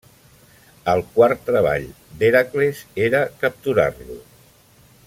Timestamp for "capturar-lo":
3.45-4.19